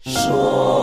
[0.00, 0.79] 说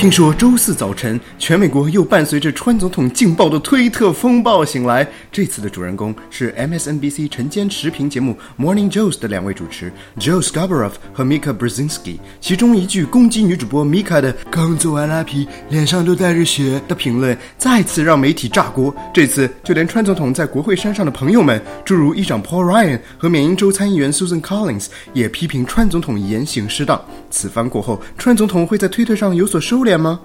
[0.00, 5.06] 听说周四早晨，全美国又伴随着川总统劲爆的推特风暴醒来。
[5.30, 12.18] 这次的主人公是 MSNBC 晨间时评节目 Morning Joe 的两位主持 Joe Scarborough 和 Mika Brzezinski。
[12.40, 18.94] 其中一句攻击女主播 Mika 的“刚做完拉皮，脸上都带着血”的评论，再次让媒体炸锅。
[19.12, 26.98] 这次就连川总统在国会山上的朋友们，诸如议长 Paul Ryan 和缅因州参议员 Susan Collins，也批评川总统言行失当。
[27.28, 29.89] 此番过后，川总统会在推特上有所收敛。
[29.90, 30.20] 点吗？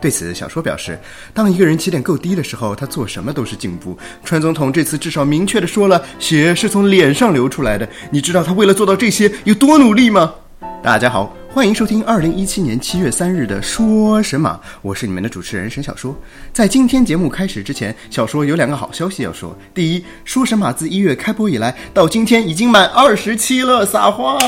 [0.00, 0.96] 对此，小说表示，
[1.34, 3.98] 当一个人起点够低的时候，他做什么都是进步。
[4.24, 7.88] 川总统这次至少明确的说了，血是从脸上流出来的。
[8.12, 10.32] 你知道他为了做到这些有多努力吗？
[10.80, 16.16] 大家好，欢迎收听二零一七年七月三日的说神马，我是你们的主持人沈小说。
[16.52, 19.58] 在今天节目开始之前，小说有两个好消息要说。
[19.74, 24.38] 第一，说神马自一月开播以来到今天已经满二十期了，撒花。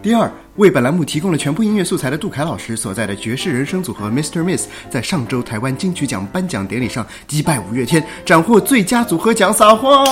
[0.00, 0.32] 第二。
[0.56, 4.44] 为本栏目提供了全部音乐素材的杜凯老师所在的爵士人生组合 Mr.
[4.44, 10.04] Miss，在上周台湾金曲奖颁奖典礼上击败五月天，斩获最佳组合奖，撒花！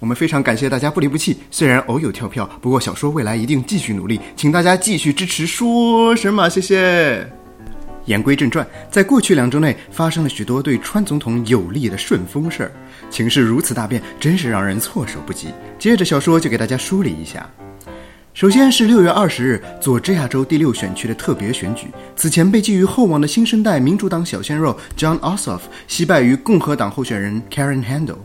[0.00, 5.46] 我们非常感谢大家不离不弃，虽然偶有跳票，不过小说未来一定继续努力，请大家继续支持。
[5.46, 6.50] 说什么？
[6.50, 7.24] 谢谢。
[8.06, 12.72] 言归正传，在过去两周内发生了许多对川总统有利的顺风事儿，
[13.10, 15.54] 情势如此大变，真是让人措手不及。
[15.78, 17.48] 接着小说就给大家梳理一下。
[18.36, 21.86] 首先是六月二十日，佐治亚州第六选区的特别选举。
[22.14, 28.18] 此前被寄予厚望的新生代民主党小鲜肉 John Ossoff 惜败于共和党候选人 Karen Handel。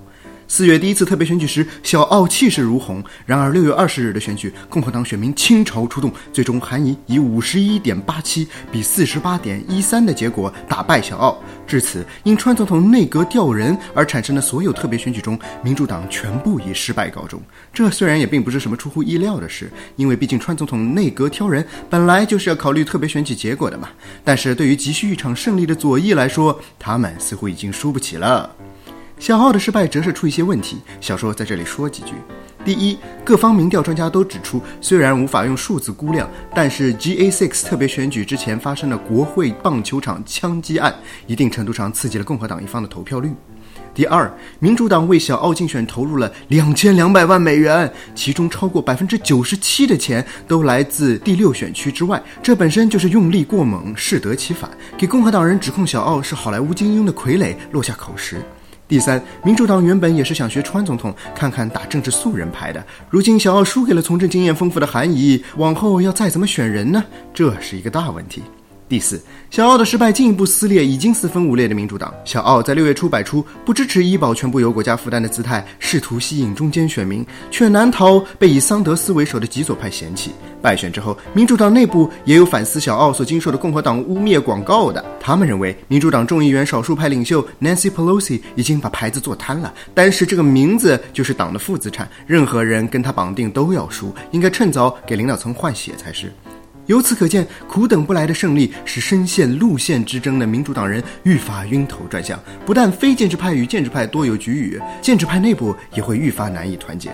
[0.54, 3.02] 四月第一次特别选举时，小奥气势如虹。
[3.26, 11.42] 然而六月二十日的选举，共和党选民倾巢出动，最终韩以以五十一点八七比四十八点一三的结果打败小奥。
[11.66, 17.42] 至此，因川总统内阁调人而产生的所有特别选举中，民主党全部以失败告终。
[17.72, 23.88] 这虽然也并不是什么出乎意料的事，因为毕竟川总统内阁挑人本来就是要考虑特别选举结果的嘛。
[24.22, 28.54] 但是对于急需一场胜利的左翼来说，他们似乎已经输不起了。
[29.22, 32.14] 小奥的失败折射出一些问题，小说在这里说几句。
[32.66, 40.92] 第一，各方民调专家都指出，虽然无法用数字估量，但是 GA6 特别选举之前发生的国会棒球场枪击案，
[41.28, 43.32] 一定程度上刺激了共和党一方的投票率。
[43.94, 54.68] 第二，民主党为小奥竞选投入了两千两百万美元，其中超过百分之九十七的钱都来自第六选区之外，这本身就是用力过猛，适得其反，
[54.98, 58.42] 给共和党人指控小奥是好莱坞精英的傀儡落下口实。
[58.92, 62.86] 第三，民主党原本也是想学川总统，看看打政治素人牌的。
[63.10, 67.02] 如今小奥输给了从政经验丰富的韩怡，往后要再怎么选人呢？
[67.34, 68.44] 这是一个大问题。
[68.92, 72.14] 第四，小奥的失败进一步撕裂已经四分五裂的民主党。
[72.26, 80.32] 小奥在六月初摆出不支持医保全部由国家负担的姿态，试图吸引中间选民，却难逃被以桑德斯为首的极左派嫌弃。
[80.62, 85.04] 败选之后，民主党内部也有反思小奥所经受的共和党污蔑广告的。
[85.22, 96.30] 他们认为，民主党众议员少数派领袖 Nancy Pelosi 已经把牌子做瘫了，但是这个名字就是党的负资产，任何人跟他绑定都要输，应该趁早给领导层换血才是。
[96.92, 102.38] 由此可见，苦等不来的胜利使深陷路线之争的民主党人愈发晕头转向。
[102.66, 107.10] 不但非建制派与建制派多有局龉，建制派内部也会愈发难以团结。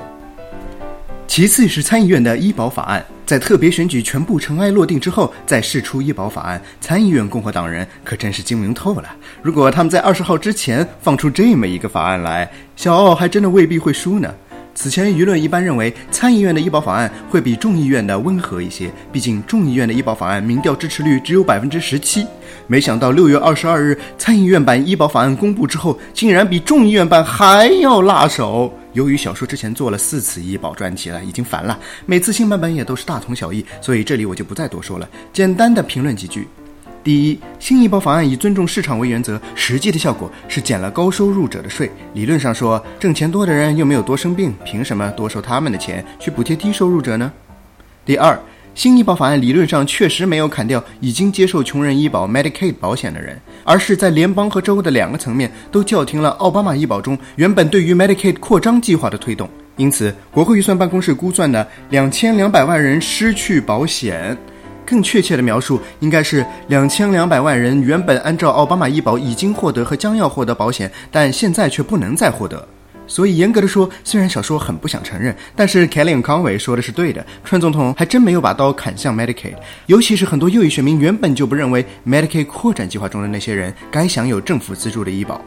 [1.28, 9.16] 其次是参议院的医保法案，在特别选举全部尘埃落定之后，再试出医保法案，参议院共和党人可真是精明透了。
[9.44, 14.34] 如果他们在二十号之前放出这么一个法案来，小奥还真的未必会输呢。
[14.80, 22.28] 此前舆论一般认为，参议院的医保法案会比众议院的温和一些，毕竟众议院的医保法案民调支持率只有百分之十七。
[22.68, 28.72] 没想到六月二十二日参议院版医保法案公布之后，竟然比众议院版还要辣手。
[28.94, 36.48] 由于小说之前做了四次医保专题了，已经烦了，每次新版本也都是大同小异，所以这里我就不再多说了，简单的评论几句。
[37.07, 41.90] 第一，新医保法案以尊重市场为原则，实际的效果是减了高收入者的税。
[42.14, 47.32] 理论上说，挣钱多的人又没有多生病，凭什么多收他们的钱去补贴低收入者呢？
[48.03, 48.37] 第二，
[48.76, 59.49] 新医保法案理论上确实没有砍掉已经接受穷人医保 Medicaid 保险的人，而是在联邦和州的两个层面都叫停了奥巴马医保中原本对于 Medicaid 扩张计划的推动。
[59.78, 64.37] 因此，国会预算办公室估算的两千两百万人失去保险。
[64.87, 72.66] 更确切的描述应该是两千两百万人原本按照奥巴马医保已经获得和将要获得保险，但现在却不能再获得。
[73.09, 77.25] 所以严格的说，虽然小说很不想承认，但是 Kelly 和康伟说的是对的。
[77.43, 79.55] 川总统还真没有把刀砍向 Medicaid，
[79.85, 85.41] 尤其是很多右翼选民原本就不认为 Medicaid 扩展计划中的那些人该享有政府资助的医保。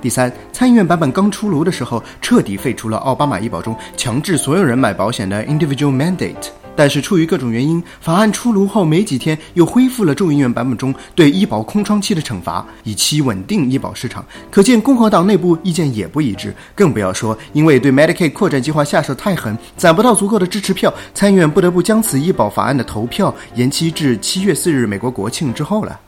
[0.00, 6.34] 第三，参议院版本刚出炉的时候，彻底废除了奥巴马医保中强制所有人买保险的 individual mandate。
[6.78, 14.24] 但是出于各种原因，法案出炉后没几天，又恢复了众议院版本中对医保空窗期的惩罚，以期稳定医保市场。
[14.48, 25.98] 可见共和党内部意见也不一致，更不要说因为对 Medicaid 扩展计划下手太狠，攒不到足够的支持票，参议院不得不将此医保法案的投票延期至七月四日美国国庆之后了。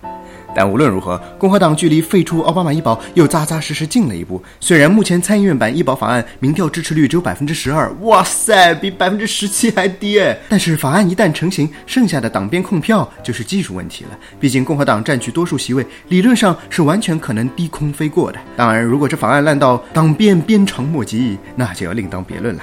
[0.55, 4.43] 但无论如何，共和党距离废除奥巴马医保又扎扎实实近了一步。
[4.61, 10.39] 虽然目前参议院版医保法案民调支持率只有百分之十二，哇塞，比百分之十七还低哎！
[10.49, 14.11] 但是法案一旦成型，剩下的党边控票就是技术问题了。
[14.39, 18.39] 毕竟共和党占据多数席位，理论上是完全可能低空飞过的。
[18.57, 22.63] 当然，如果这法案烂到党边鞭长莫及，那就要另当别论了。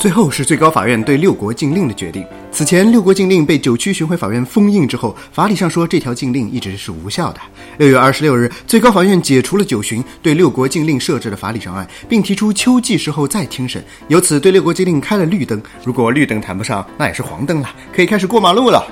[0.00, 2.24] 最后是最高法院对六国禁令的决定。
[2.50, 7.40] 此前，六国禁令被九区巡回法院封印之后，法理上说这条禁令一直是无效的。
[7.76, 15.60] 六月二十六日，最高法院解除了九巡对六国禁令设置的法理障碍，并提出秋季时候再听审，由此对六国禁令开了绿灯。
[15.84, 18.82] 如果绿灯谈不上，那也是黄灯了，可以开始过马路了。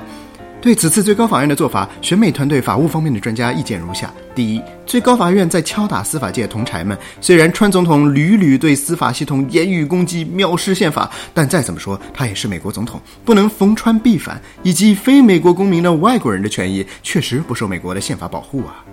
[0.60, 6.98] 对此次最高法院的做法，选美团队法务方面的专家意见如下：第一，最高法院在敲打司法界同柴们。
[7.20, 18.84] 虽然川总统屡屡对司法系统言语攻击、藐视宪法，但再怎么说，他也是美国总统，不能逢川必反，以及非美国公民的外国人的权益确实不受美国的宪法保护啊。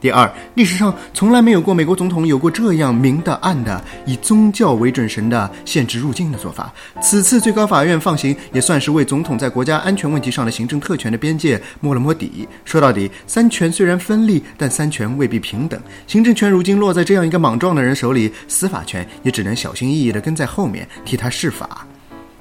[0.00, 6.72] 第二，历史上从来没有过美国总统有过这样明的暗的以宗教为准绳的限制入境的做法。
[7.02, 12.48] 此次最高法院放行，也算是为总统在国家安全问题上的行政特权的边界摸了摸底。
[12.64, 15.78] 说到底，三权虽然分立，但三权未必平等。
[16.06, 21.86] 行政权如今落在这样一个莽撞的人手里，司法权也只能小心翼翼地跟在后面替他释法。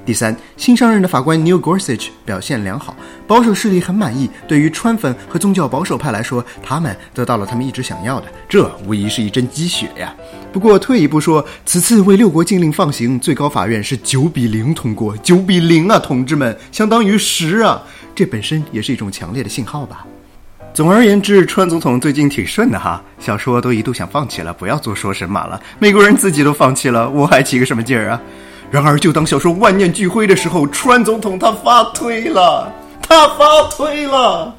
[0.05, 2.95] 第三，新上任的法官 Neil Gorsuch 表现良好，
[3.27, 4.27] 保守势力很满意。
[4.47, 10.15] 对于川粉和宗教保守派来说，他们得到了他们一直想要的，这无疑是一针鸡血呀。
[10.51, 17.83] 不过退一步说，此次为六国禁令放行，最高法院是九比零通过，九比零啊，同志们，相当于十啊，
[18.15, 20.07] 这本身也是一种强烈的信号吧。
[20.73, 28.19] 总而言之，川总统最近挺顺的哈，小说都一度想放弃了，不要做说神马了，美国人自己都放弃了，我还起个什么劲儿啊？
[28.71, 32.71] 然而，就当小说万念俱灰的时候，川总统他发推了，
[33.01, 34.53] 他发推了，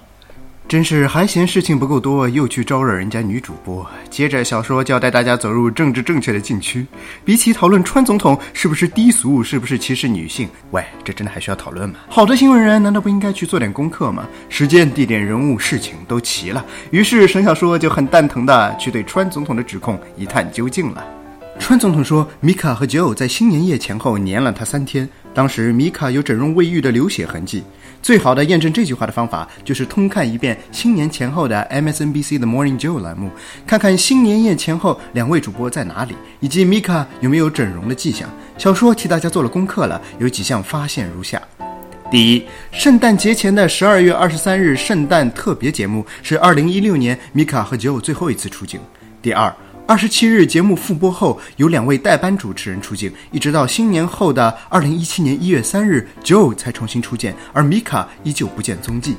[0.66, 3.86] 真是还嫌事情不够多，又去招惹人家女主播。
[4.10, 6.84] 接着，小说就要带大家走入政治正确的禁区。
[7.24, 11.94] 比起讨论川总统是不是低俗，是不是歧视女性，喂，这真的还需要讨论吗？
[12.08, 14.26] 好的新闻人难道不应该去做点功课吗？
[14.48, 21.04] 时间、地点、人物、事情都齐了，于是沈小说就很蛋疼的去对川总统的指控一探究竟了。
[21.60, 25.08] 川总统说，米卡和 Joe 在新年夜前后黏了他三天。
[25.32, 27.62] 当时米卡有整容未愈的流血痕迹。
[28.02, 33.30] 最好的验证这句话的方法，就是通看一遍新年前后的 MSNBC 的 Morning Joe 栏目，
[33.66, 38.28] 看看新年夜前后两位主播在哪里，以及米卡有没有整容的迹象。
[38.58, 41.40] 小说替大家做了功课了，有几项发现如下：
[42.10, 42.42] 第一，
[42.72, 48.80] 圣诞节前的十二月二十三日圣诞特别节目是二零一六年米卡和 Joe 最后一次出镜。
[49.22, 49.54] 第二。
[49.90, 59.16] 二十七日节目复播后，有两位代班主持人出镜，一直到新年后的二零一七年一月三日，Joe 才重新出现，而米卡依旧不见踪迹。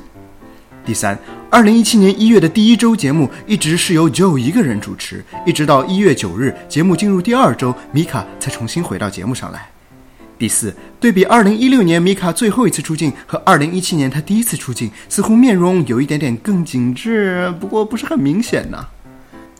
[0.82, 1.18] 第三，
[1.50, 9.68] 二零一七年一月的第一周节目一直是由 Joe 一个人主持，一直到一月九日节目进入第二周，米卡才重新回到节目上来。
[10.38, 18.86] 第四，对比二零一六年米卡最后一次出镜和二零一七年他第一次出镜，似乎面容有一点点更紧致，不过不是很明显呢。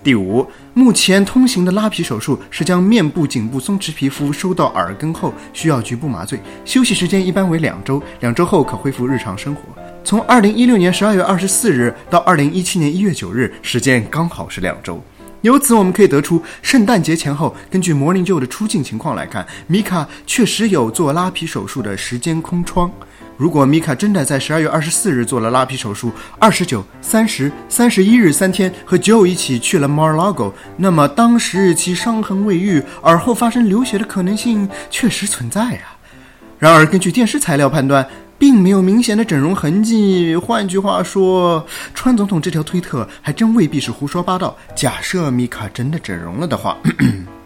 [0.02, 0.44] 第五，
[0.75, 9.62] 目前通行的拉皮手术是将面部、颈部松弛皮肤收到耳根后，需要局部麻醉，休息时间一般为两周，两周后可恢复日常生活。
[10.02, 15.00] 从二零一六年十二月二十四日到二零一七年一月九日，时间刚好是两周。
[15.42, 22.90] 由此我们可以得出，圣诞节前后，根据 Morning Joe 的出镜情况来看，米卡确实有做拉皮手术的时间空窗。
[23.43, 35.99] 如果米卡真的在十二月二十四日做了拉皮手术，二十九、三十、三十一日三天和 Joe 一起去了 Mar-a-Lago，那么当时其伤痕未愈，耳后发生流血的可能性确实存在啊。
[36.61, 38.07] 然而，根据电视材料判断，
[38.39, 40.37] 并没有明显的整容痕迹。
[40.37, 44.57] 换句话说，川总统这条推特还真未必是胡说八道。
[44.77, 46.79] 假设米卡真的整容了的话。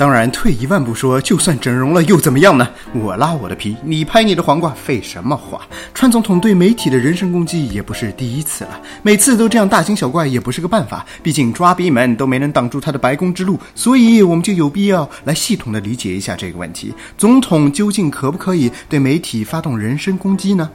[0.00, 2.66] 当然，退一万步说，就算整容了又怎么样呢？
[2.94, 5.60] 我拉我的皮，你拍你的黄瓜，废什么话？
[5.92, 11.04] 川总统对媒体的人身攻击也不是第一次了，每次都这样大惊小怪也不是个办法。
[11.22, 20.70] 毕竟抓逼们都没能挡住他的白宫之路，所以我们就有必要来系统的理解一下这个问题：总统究竟可不可以对媒体发动人身攻击呢？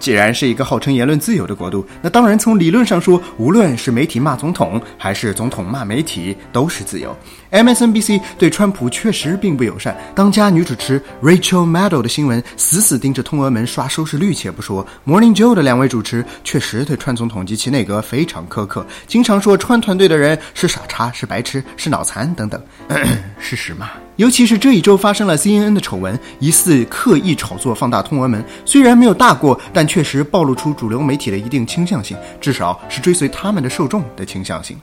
[0.00, 7.16] 既然是一个号称言论自由的国度，那当然从理论上说，无论是媒体骂总统，还是总统骂媒体，都是自由。
[7.52, 22.62] MSNBC 对川普确实并不友善，当家女主持 Rachel Maddow 的新闻死死盯着通俄门刷收视率，且不说 Morning Joe 的两位主持确实对川总统及其内阁非常苛刻，经常说川团队的人是傻叉、是白痴、是脑残等等。
[23.38, 34.76] 事实嘛，尤其是这一周发生了 CNN 的丑闻，疑似刻意炒作放大通俄门，虽然没有大过，但确实暴露出主流媒体的一定倾向性，至少是追随他们的受众的倾向性。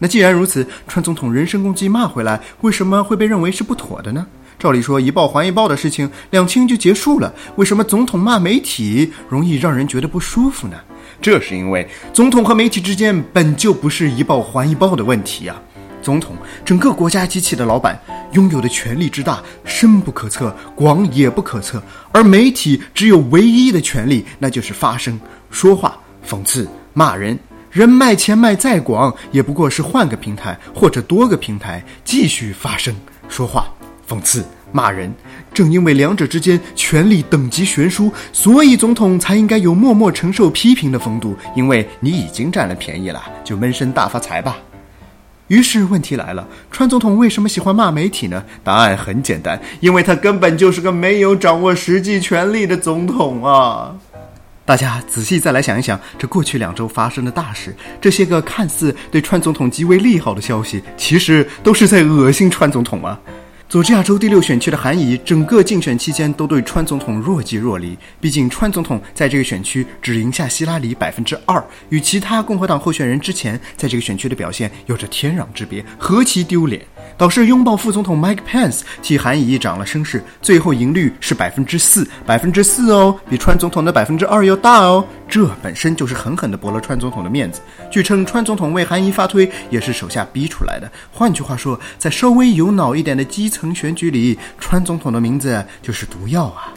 [0.00, 4.26] 那既然如此，川总统人身攻击骂回来，为什么会被认为是不妥的呢？
[4.58, 10.76] 照理说一报还一报的事情，两清就结束了，为什么总统骂媒体容易让人觉得不舒服呢？
[11.20, 15.60] 这是因为总统和媒体之间本就不是一报还一报的问题啊。
[16.02, 17.98] 总统，整个国家机器的老板，
[18.32, 21.78] 拥有的权力之大，深不可测，广也不可测；
[22.12, 25.18] 而媒体只有唯一的权利，那就是发声、
[25.50, 25.96] 说话、
[26.28, 27.38] 讽刺、骂人。
[27.70, 32.94] 人脉钱脉再广，也不过是换个平台或者多个平台继续发声、
[33.30, 33.64] 说话、
[34.06, 35.10] 讽刺、骂人。
[35.54, 41.34] 正因为两者之间权力等级悬殊，所以总统才应该有默默承受批评的风度。
[41.56, 44.58] 因为你已经占了便宜了，就闷声大发财吧。
[45.52, 48.42] 于是问题来了，川总统为什么喜欢骂媒体呢？
[48.64, 53.94] 答案很简单，因为他根本就是个没有掌握实际权力的总统啊。
[54.64, 63.20] 大家仔细再来想一想，这过去两周发生的大事，这些个看似对川总统极为利好的消息，其实都是在恶心川总统啊。
[63.72, 67.96] 佐治亚州第六选区的韩乙，整个竞选期间都对川总统若即若离。
[68.20, 76.82] 毕竟川总统在这个选区只赢下希拉里百分之二，与其他共和党候选人之前在这个选区的表现有着天壤之别，何其丢脸！
[77.16, 85.04] 导致拥抱副总统 Mike Pence 替韩乙涨了声势，最后赢率是百分之四，百分之四哦，比川总统的百分之二要大哦。
[85.28, 87.60] 这本身就是狠狠地驳了川总统的面子。
[87.90, 90.90] 据称，川总统为韩仪发推也是手下逼出来的。
[91.10, 96.72] 换句话说，在稍微有脑一点的基层选举里，川总统的名字就是毒药啊。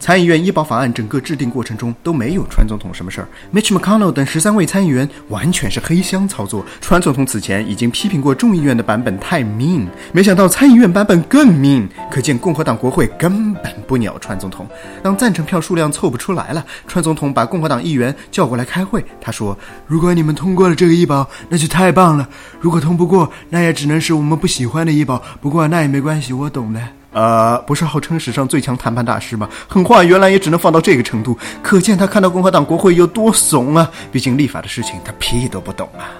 [0.00, 6.64] 参议院医保法案整个制定过程中都没有川总统什么事儿，Mitch McConnell 等十三位参议员完全是黑箱操作。
[6.80, 14.66] 川总统此前已经批评过众议院的版本太 mean，没想到参议院版本更 mean，可见共和党国会根本不鸟川总统。
[15.02, 22.26] 当赞成票数量凑不出来了，川总统把共和党议员叫过来开会，他说：“如果你们通过了这个医保，那就太棒了；
[22.58, 25.22] 如果通不过，那也只能是我们不喜欢的医保。
[25.42, 26.80] 不过那也没关系，我懂的。”
[27.12, 29.48] 呃，不是号称史上最强谈判大师吗？
[29.66, 33.90] 狠话原来也只能放到这个程度，可见他看到共和党国会有多怂啊！
[34.12, 36.14] 毕竟立法的事情他屁都不懂啊。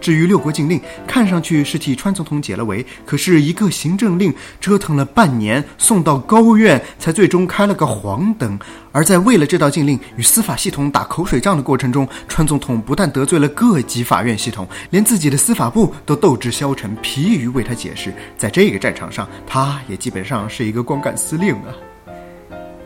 [0.00, 8.58] 至于六国禁令，看上去是替川总统解了围，可是一个行政令折腾了半年，送到高院才最终开了个黄灯。
[8.92, 18.12] 而在为了这道禁令与司法系统打口水仗的过程中，川总统不但得罪了各级法院系统，连自己的司法部都斗志消沉，疲于为他解释。
[18.36, 21.89] 在这个战场上，他也基本上是一个光杆司令啊。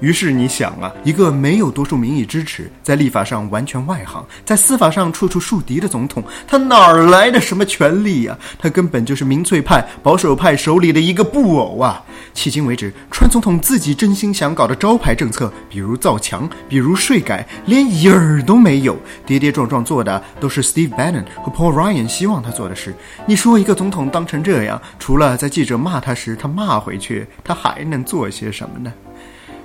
[0.01, 8.37] 于是你想啊，一个没有多数民意支持，在立法上完全外行，在司法上处处树敌的总统，他哪儿来的什么权利呀？
[8.59, 12.05] 他根本就是民粹派、保守派手里的一个布偶啊！
[12.35, 22.95] 迄今为止，川总统自己真心想搞的招牌政策，比如造墙，比如税改，连影儿都没有，跌跌撞撞做的都是 Steve Bannon 和 Paul Ryan 希望他做的事。
[23.27, 28.93] 你说一个总统当成这样，除了在记者骂他时他骂回去，他还能做些什么呢？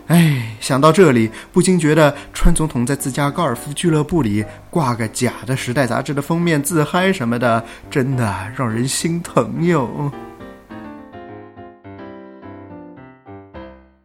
[0.09, 10.11] 哎，想到这里，不禁觉得川总统在自家高尔夫俱乐部里挂个假的《时代》杂志的封面自嗨什么的，真的让人心疼哟。